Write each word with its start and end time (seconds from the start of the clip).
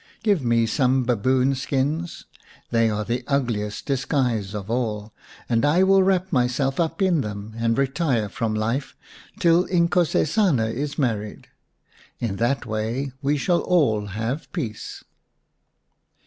Give 0.23 0.43
me 0.43 0.65
some 0.65 1.03
baboon 1.03 1.53
skins. 1.53 2.25
They 2.71 2.89
are 2.89 3.05
the 3.05 3.23
ugliest 3.27 3.85
disguise 3.85 4.55
of 4.55 4.67
all, 4.67 5.13
and 5.47 5.63
I 5.63 5.83
will 5.83 6.01
wrap 6.01 6.33
myself 6.33 6.79
up 6.79 7.03
in 7.03 7.21
them 7.21 7.53
and 7.55 7.77
retire 7.77 8.27
from 8.27 8.55
life 8.55 8.95
till 9.37 9.67
Inkosesana 9.67 10.73
is 10.73 10.97
married. 10.97 11.49
In 12.17 12.37
that 12.37 12.65
way 12.65 13.11
we 13.21 13.37
shall 13.37 13.59
all 13.61 14.07
have 14.07 14.51
peace." 14.53 15.03